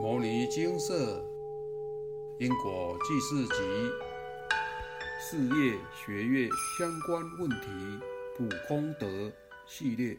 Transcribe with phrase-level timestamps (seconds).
[0.02, 1.22] 《摩尼金色
[2.38, 3.52] 因果记事集》
[5.20, 7.66] 事业学业相关问题
[8.34, 9.06] 普功德
[9.68, 10.16] 系列。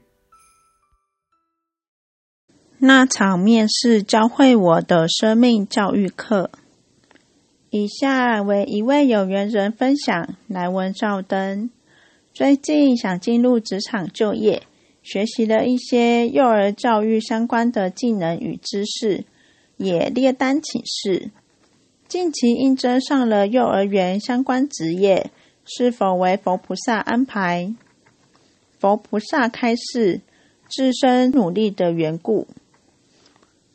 [2.77, 6.51] 那场面试教会我的生命教育课。
[7.71, 11.71] 以下为一位有缘人分享：来文照灯。
[12.35, 14.61] 最近想进入职场就业，
[15.01, 19.25] 学习了一些幼儿教育相关的技能与知识。
[19.83, 21.31] 也列单请示，
[22.07, 25.31] 近期应征上了幼儿园相关职业，
[25.65, 27.73] 是否为佛菩萨安排？
[28.79, 30.21] 佛菩萨开示，
[30.69, 32.47] 自身努力的缘故。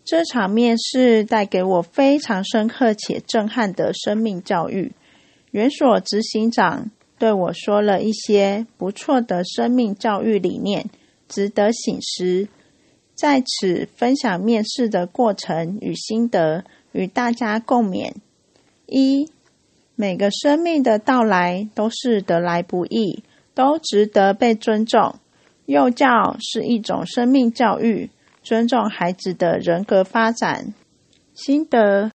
[0.05, 4.93] 这场面试带给我非常深刻且震撼的生命教育。
[5.51, 10.89] 园所执行长对我说了一些不错的生命教育理念，
[11.29, 12.47] 值得醒思。
[13.17, 18.13] 在此分享面试的过程与心得，与大家共勉。
[18.85, 19.31] 一，
[19.95, 25.17] 每个生命的到来都是得来不易，都值得被尊重。
[25.65, 28.11] 幼教是一种生命教育，
[28.43, 30.75] 尊重孩子的人格发展。
[31.35, 32.13] 心得，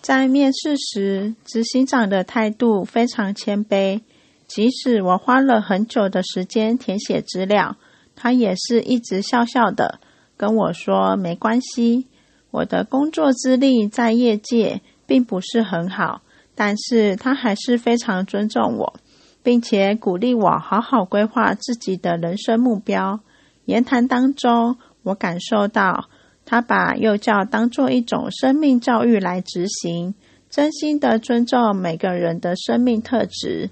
[0.00, 4.00] 在面试时，执行长的态度非常谦卑，
[4.48, 7.76] 即使我花了很久的时间填写资料，
[8.16, 10.00] 他也是一直笑笑的。
[10.36, 12.06] 跟我说没关系，
[12.50, 16.22] 我的工作资历在业界并不是很好，
[16.54, 18.94] 但是他还是非常尊重我，
[19.42, 23.20] 并且鼓励我好好规划自己的人生目标。
[23.66, 26.08] 言谈当中，我感受到
[26.44, 30.14] 他把幼教当做一种生命教育来执行，
[30.50, 33.70] 真心的尊重每个人的生命特质，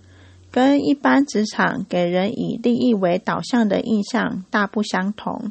[0.52, 5.50] 跟一般职场给人以利益为导向的印象大不相同。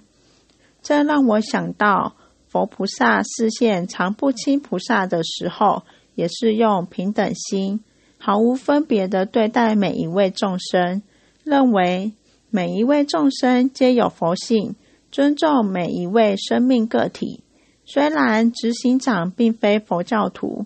[0.82, 2.16] 这让我想到，
[2.48, 5.84] 佛菩萨视线常不清菩萨的时候，
[6.16, 7.82] 也是用平等心，
[8.18, 11.02] 毫无分别的对待每一位众生，
[11.44, 12.14] 认为
[12.50, 14.76] 每一位众生皆有佛性，
[15.12, 17.44] 尊重每一位生命个体。
[17.86, 20.66] 虽然执行长并非佛教徒，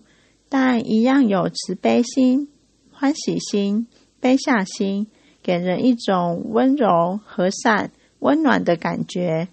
[0.50, 2.50] 但一样有慈悲心、
[2.91, 3.88] 欢喜心、
[4.19, 5.07] 悲下心，
[5.41, 9.47] 给人一种温柔、和善、温暖的感觉。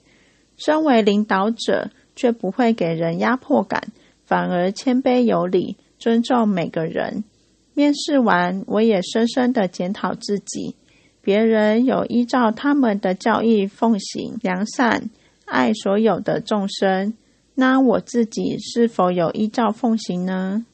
[0.62, 3.88] 身为领导者，却不会给人压迫感，
[4.26, 7.24] 反而谦卑有礼，尊重每个人。
[7.72, 10.76] 面试完，我也深深的检讨自己：
[11.22, 15.08] 别人有依照他们的教义奉行良善，
[15.46, 17.14] 爱所有的众生，
[17.54, 20.66] 那我自己是否有依照奉行呢？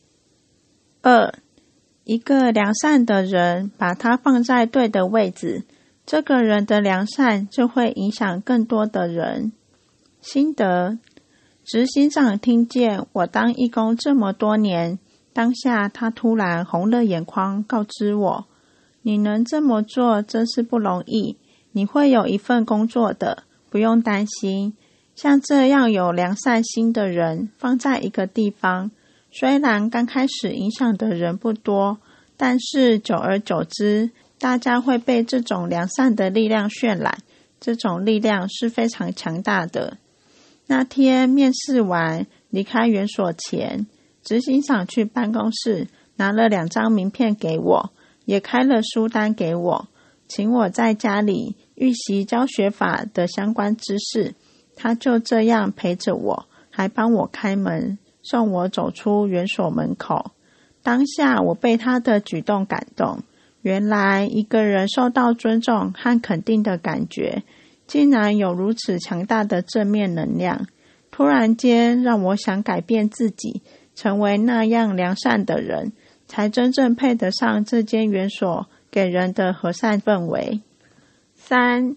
[1.03, 1.32] 二，
[2.03, 5.62] 一个良善的人，把他放在对的位置，
[6.04, 9.53] 这个人的良善就会影响更多的人。
[10.28, 10.98] 心得，
[11.64, 14.98] 执行长听见我当义工这么多年，
[15.32, 18.44] 当下他突然红了眼眶，告知我
[19.03, 21.36] ：“你能这么做，真是不容易。
[21.70, 24.75] 你会有一份工作的，不用担心。
[25.15, 28.91] 像这样有良善心的人，放在一个地方，
[29.31, 31.98] 虽然刚开始影响的人不多，
[32.36, 34.10] 但是久而久之，
[34.41, 37.19] 大家会被这种良善的力量渲染。
[37.60, 39.98] 这种力量是非常强大的。”
[40.66, 43.87] 那天面试完离开园所前，
[44.22, 47.91] 执行长去办公室拿了两张名片给我，
[48.25, 49.88] 也开了书单给我，
[50.27, 54.34] 请我在家里预习教学法的相关知识。
[54.75, 60.33] 他就这样陪着我，还帮我开门，送我走出园所门口。
[60.83, 63.21] 当下我被他的举动感动，
[63.62, 67.43] 原来一个人受到尊重和肯定的感觉。
[67.86, 70.66] 竟然有如此强大的正面能量，
[71.10, 73.62] 突然间让我想改变自己，
[73.94, 75.92] 成为那样良善的人，
[76.26, 80.60] 才真正配得上这间园所给人的和善氛围。
[81.34, 81.97] 三，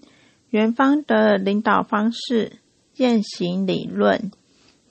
[0.52, 2.54] 园方的领导方式，
[2.94, 4.32] 践行理论。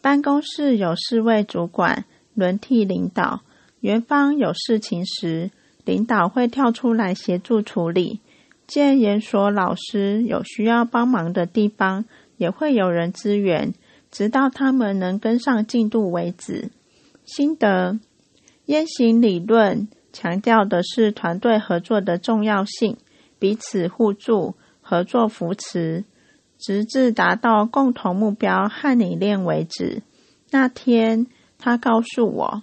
[0.00, 2.04] 办公室有四位主管
[2.34, 3.42] 轮替领导，
[3.80, 5.50] 园方有事情时，
[5.84, 8.21] 领导会跳出来协助处理。
[8.68, 12.04] 见研所老师有需要帮忙的地方，
[12.36, 13.72] 也会有人支援，
[14.10, 16.70] 直到他们能跟上进度为止。
[17.24, 17.98] 心得：
[18.66, 22.98] 烟行理论强调的是团队合作的重要性，
[23.38, 26.04] 彼此互助、合作扶持，
[26.59, 30.03] 直至达到共同目标和理念为止。
[30.50, 31.26] 那天，
[31.59, 32.62] 他告诉我，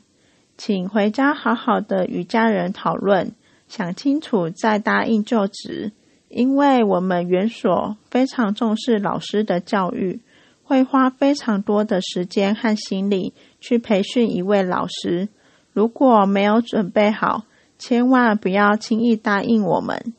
[0.55, 3.33] 请回家好好的与家人讨论。
[3.75, 5.91] 想清楚再答应就职，
[6.29, 10.21] 因为我们园所非常重视老师的教育，
[10.63, 15.27] 会花非常多的时间和心力去培训一位老师。
[15.73, 17.43] 如果没有准备好，
[17.77, 20.13] 千万不要轻易答应我们。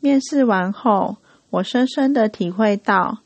[0.00, 1.18] 面试完后，
[1.50, 3.18] 我深深的体会到，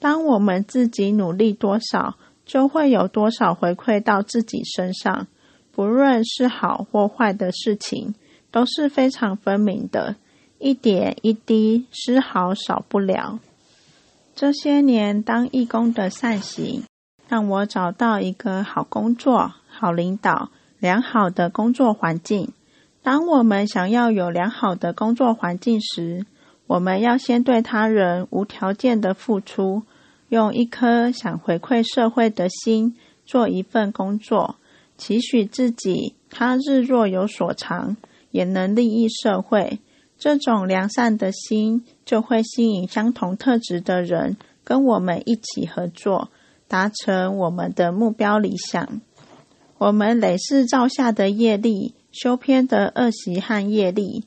[0.00, 5.28] 当我们自己努力多少，就会有多少回馈到自己身上。
[5.70, 8.14] 不论是好或坏的事情，
[8.50, 10.16] 都是非常分明的，
[10.58, 13.38] 一点一滴，丝毫少不了。
[14.34, 16.82] 这些年当义工的善行，
[17.28, 20.50] 让我找到一个好工作、好领导。
[20.80, 22.54] 良好的工作环境。
[23.02, 26.24] 当我们想要有良好的工作环境时，
[26.66, 29.82] 我们要先对他人无条件的付出，
[30.30, 34.56] 用一颗想回馈社会的心做一份工作，
[34.96, 37.98] 期许自己他日若有所长，
[38.30, 39.80] 也能利益社会。
[40.18, 46.30] 这种良善的心就会吸引相同特质的人跟我们一起合作，
[46.68, 49.00] 达成我们的目标理想。
[49.78, 54.26] 我们累世造下的业力，修偏的恶习和业力，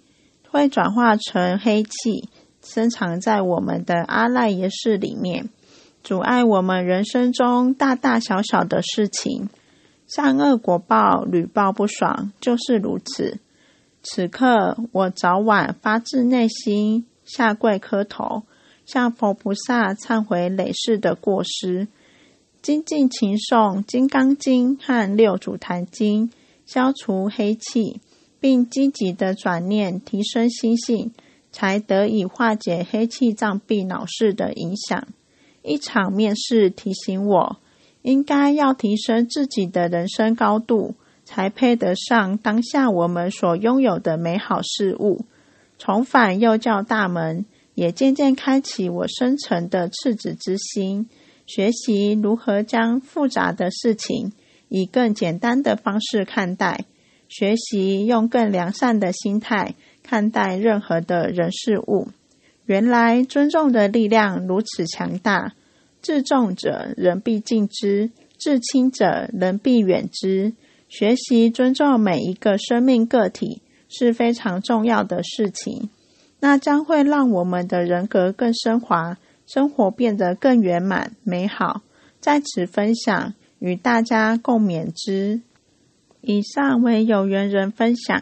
[0.50, 2.27] 会转化成黑气，
[2.63, 5.50] 深藏在我们的阿赖耶识里面，
[6.01, 9.47] 阻碍我们人生中大大小小的事情。
[10.07, 13.38] 善恶果报屡报不爽，就是如此。
[14.03, 18.44] 此刻，我早晚发自内心下跪磕头，
[18.85, 21.88] 向佛菩萨忏悔累世的过失。
[22.61, 26.29] 精进勤诵《金刚经》和《六祖坛经》，
[26.65, 28.01] 消除黑气，
[28.41, 31.13] 并积极的转念提升心性，
[31.51, 35.07] 才得以化解黑气障蔽脑室的影响。
[35.61, 37.57] 一场面试提醒我，
[38.01, 40.95] 应该要提升自己的人生高度，
[41.33, 45.25] 才配得上当下我们所拥有的美好事物。
[45.80, 51.09] 重返幼教大门，也渐渐开启我深沉的赤子之心。
[51.47, 54.31] 学习如何将复杂的事情
[54.69, 56.85] 以更简单的方式看待，
[57.27, 62.09] 学习用更良善的心态看待任何的人事物。
[62.68, 65.56] 原来尊重的力量如此强大，
[66.00, 70.53] 自重者人必敬之，自轻者人必远之。
[70.95, 75.90] 学习尊重每一个生命个体是非常重要的事情，
[76.40, 79.18] 那将会让我们的人格更升华。
[79.48, 81.81] 生活变得更圆满美好，
[82.19, 85.42] 在此分享与大家共勉之。
[86.22, 88.22] 以上为有缘人分享，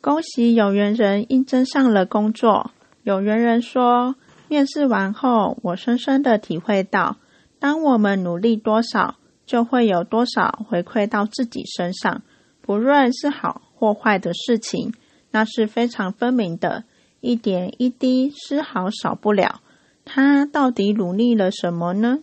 [0.00, 2.70] 恭喜有缘人应征上了工作。
[3.02, 4.14] 有缘人说，
[4.46, 7.16] 面试完后，我深深的体会到，
[7.58, 12.22] 当我们努力多少，就会有多少回馈到自己身上，
[12.60, 14.92] 不论是好或坏的事情，
[15.30, 16.84] 那是非常分明的，
[17.20, 19.60] 一点一滴，丝毫少不了。
[20.04, 22.18] 他到底努力了什么呢？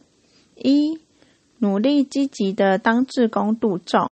[0.55, 0.99] 一、
[1.59, 4.09] 努力积极的当志工度众。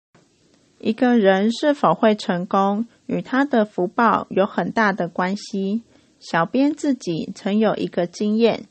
[0.79, 5.83] 一个人是否会成功，与他的福报有很大的关系。
[6.21, 8.67] 小编自己曾有一个经验，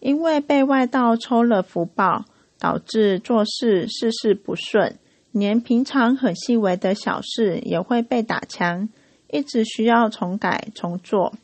[0.00, 2.24] 因为被外道抽了福报，
[2.58, 4.98] 导致做事事事不顺，
[5.32, 8.88] 连平常很细微的小事也会被打枪，
[9.30, 11.34] 一直需要重改重做。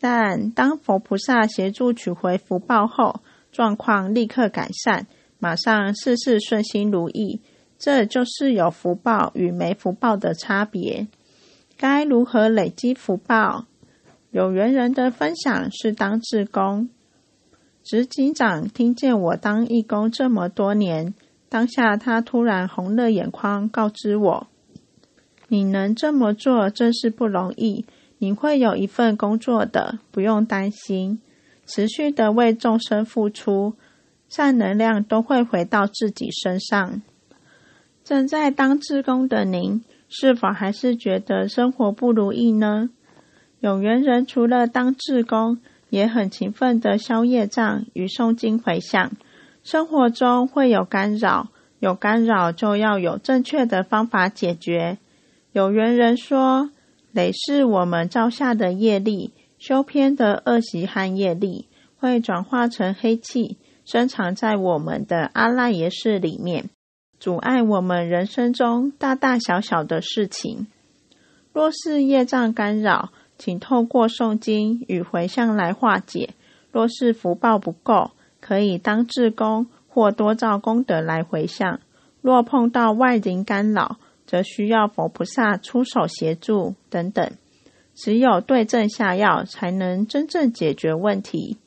[0.00, 3.20] 但当佛菩萨协助取回福报后，
[3.52, 5.06] 状况立刻改善，
[5.38, 7.40] 马上事事顺心如意。
[7.78, 11.08] 这就是有福报与没福报的差别。
[11.76, 13.66] 该如何累积福报？
[14.30, 16.88] 有缘人的分享是当志工。
[17.84, 21.12] 执警长听见我当义工这么多年，
[21.50, 24.46] 当下他突然红了眼眶，告知我
[25.48, 27.84] ：“你能这么做，真是不容易。”
[28.18, 31.20] 你会有一份工作的，不用担心。
[31.66, 33.74] 持续的为众生付出，
[34.30, 37.02] 善能量都会回到自己身上。
[38.02, 42.88] 正在当志工的您，是否还是觉得生活不如意呢？
[43.60, 45.58] 有缘人除了当志工，
[45.94, 49.12] 也很勤奋的消业障与诵经回向。
[49.62, 51.48] 生活中会有干扰，
[51.78, 54.98] 有干扰就要有正确的方法解决。
[55.52, 56.70] 有缘人说。
[57.16, 66.70] 累是我们造下的业力，修偏的恶习和业力，会转化成黑气，深藏在我们的阿赖耶识里面，
[67.20, 70.66] 阻碍我们人生中大大小小的事情。
[71.52, 76.30] 若是业障干扰，请透过诵经与回向来化解；
[76.70, 81.80] 若是福报不够，可以当志工或多造功德来回向。
[82.20, 87.32] 若碰到外灵干扰，则需要佛菩萨出手协助等等，
[87.94, 91.58] 只有对症下药，才能真正解决问题。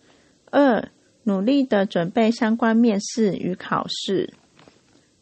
[0.50, 0.90] 二、
[1.24, 4.34] 努力的准备相关面试与考试。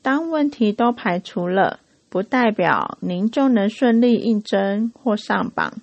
[0.02, 5.82] 当问题都排除了，不代表您就能顺利应征或上榜，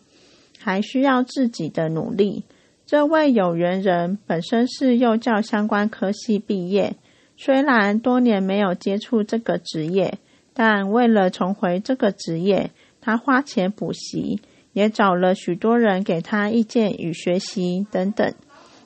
[0.62, 2.44] 还需要自己的努力。
[2.86, 6.96] 这位有缘人本身是幼教相关科系毕业，
[7.36, 10.18] 虽然多年没有接触这个职业，
[10.52, 14.40] 但为了重回这个职业，他花钱补习，
[14.72, 18.34] 也找了许多人给他意见与学习等等。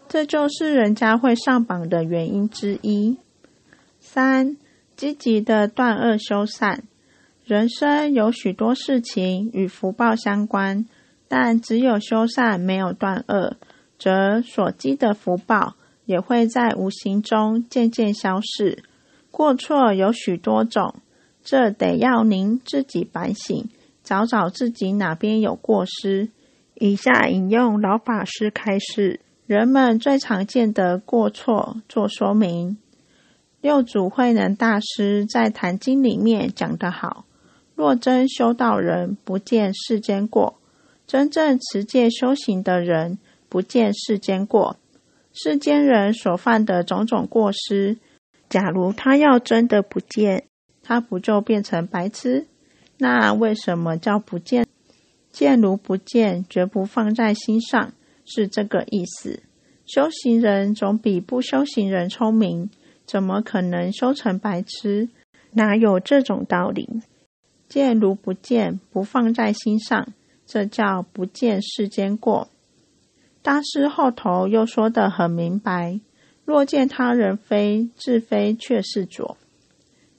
[0.09, 3.19] 这就是人家会上榜的原因之一。
[3.99, 4.57] 三、
[4.95, 6.85] 积极的断恶修善。
[7.45, 10.87] 人生有许多事情与福报相关，
[11.29, 13.57] 但只有修善没有断恶，
[13.99, 18.85] 则所积的福报也会在无形中渐渐消逝。
[19.31, 20.95] 过错有许多种，
[21.45, 23.69] 这得要您自己反省，
[24.03, 26.31] 找找自己哪边有过失。
[26.75, 32.77] 以下引用老法师开示人们最常见的过错做说明。
[33.63, 37.25] 六祖慧能大师在《坛经》里面讲得好。
[37.75, 40.59] 若真修道人，不见世间过；
[41.07, 44.77] 真正持戒修行的人，不见世间过。
[45.33, 47.99] 世间人所犯的种种过失，
[48.49, 50.45] 假如他要真的不见，
[50.83, 52.47] 他不就变成白痴？
[52.99, 54.67] 那为什么叫不见？
[55.31, 57.93] 见如不见，绝不放在心上，
[58.25, 59.43] 是这个意思。
[59.85, 62.71] 修行人总比不修行人聪明，
[63.05, 65.11] 怎么可能修成白痴？
[65.53, 66.89] 哪有这种道理？
[67.69, 70.09] 见如不见，不放在心上，
[70.47, 72.49] 这叫不见世间过。
[73.43, 76.01] 大师后头又说得很明白：
[76.45, 79.37] 若见他人非，自非却是左。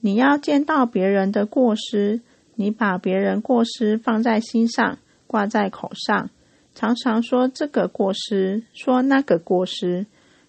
[0.00, 2.20] 你要见到别人的过失，
[2.54, 6.30] 你把别人过失放在心上，挂在口上，
[6.74, 10.06] 常常说这个过失，说那个过失。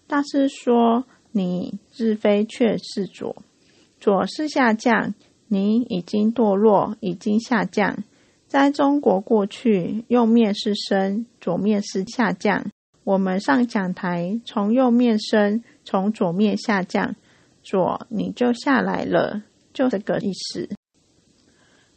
[0.07, 3.43] 大师说你自非却是左，
[3.99, 5.13] 左是下降。
[5.47, 8.03] 你已经堕落，已经下降。
[8.49, 12.65] 在中国过去，右面是升，左面是下降。
[13.03, 17.15] 我们上讲台，从右面升，从左面下降，
[17.61, 20.67] 左你就下来了，就这个意思。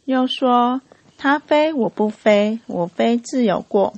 [0.05, 0.81] 又说
[1.17, 3.95] 他飞我不飞，我非自有过。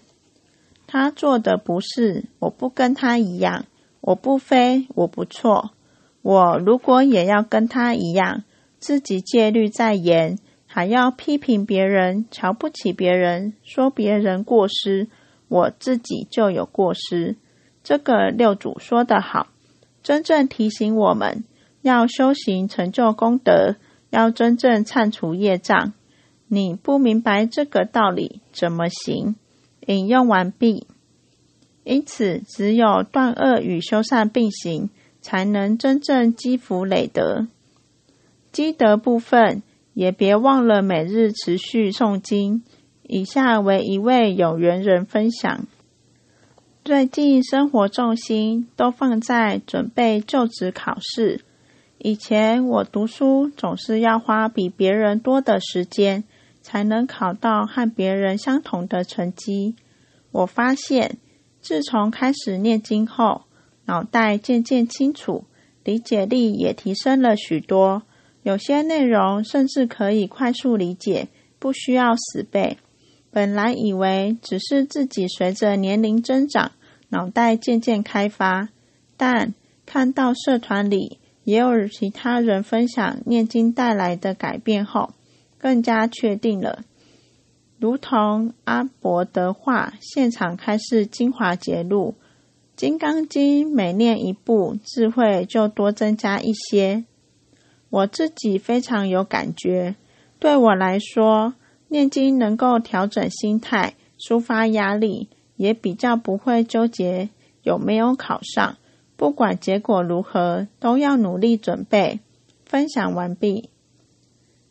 [0.87, 3.65] 他做的不是，我不跟他一样，
[3.99, 5.71] 我不飞我不错。
[6.21, 8.45] 我如果也要跟他一样。
[8.77, 10.37] 自己戒律在严，
[10.75, 15.07] 还要批评别人、瞧不起别人、说别人过失，
[15.47, 17.37] 我自己就有过失。
[17.81, 19.47] 这个六祖说得好，
[20.03, 21.45] 真正提醒我们
[21.81, 23.77] 要修行成就功德，
[24.09, 25.93] 要真正忏除业障。
[26.49, 29.37] 你不明白这个道理，怎么行？
[29.87, 30.87] 引用完毕。
[31.85, 34.89] 因此，只有断恶与修善并行，
[35.21, 37.47] 才能真正积福累德。
[38.51, 39.63] 积德部分
[39.95, 42.61] 也别忘了每日持续诵经。
[43.01, 45.65] 以下为一位有缘人分享：
[46.83, 51.41] 最近生活重心都放在准备就职考试。
[51.97, 56.23] 以前我读书总是要花比别人多的时间，
[56.61, 59.75] 才能考到和别人相同的成绩。
[60.31, 61.17] 我发现，
[61.61, 63.43] 自从开始念经后，
[63.85, 65.45] 脑袋渐渐清楚，
[65.83, 68.03] 理解力也提升了许多。
[68.45, 72.77] 有些内容甚至可以快速理解，不需要死背。
[73.31, 76.73] 本来以为只是自己随着年龄增长，
[77.09, 78.69] 脑袋渐渐开发，
[79.17, 79.55] 但
[79.87, 85.09] 看到社团里也有其他人分享念经带来的改变后，
[85.57, 86.83] 更加确定了。
[87.79, 92.13] 如同阿伯的话，现场开示精华节录，
[92.75, 97.05] 《金刚经》每念一部，智慧就多增加一些。
[97.95, 99.95] 我自己非常有感觉，
[100.37, 101.53] 对我来说，
[101.87, 107.29] 念经能够调整心态、抒发压力，也比较不会纠结
[107.63, 108.75] 有没有考上。
[109.15, 112.19] 不管结果如何，都要努力准备。
[112.65, 113.69] 分享完毕。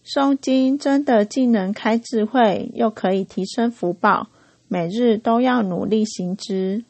[0.05, 4.29] 诵经真的既能开智慧，又可以提升福报，
[4.69, 6.85] 每日都要努力行之。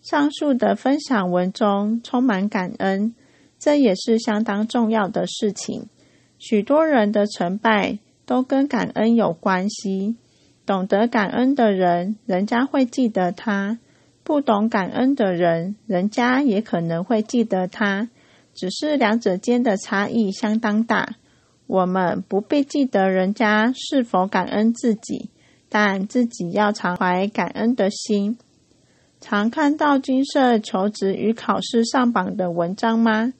[0.00, 3.16] 上述的分享文中充满感恩。
[3.58, 5.86] 这也是相当重要的事情。
[6.38, 10.16] 许多人的成败都跟感恩有关系。
[10.66, 13.78] 懂得感恩的人，人家会记得他；
[14.24, 18.08] 不懂感恩的人，人家也可能会记得他。
[18.52, 21.14] 只是两者间的差异相当大。
[21.68, 25.30] 我们不必记得人家是否感恩自己，
[25.68, 28.36] 但自己要常怀感恩的心。
[29.20, 33.32] 常看到金色求职与考试上榜的文章吗？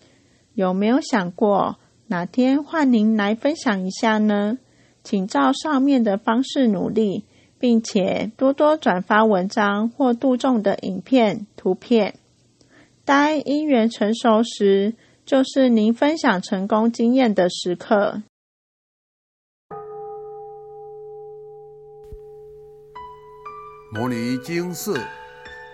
[0.57, 4.57] 有没有想过，哪天换您来分享一下呢？
[5.05, 7.25] 请照上面的方式努力，
[7.59, 12.15] 并且多多转发文章或杜仲的影片、图片。
[13.05, 14.95] 待因缘成熟时，
[15.27, 18.23] 就是您分享成功经验的时刻。
[23.93, 24.99] 摩尼经色，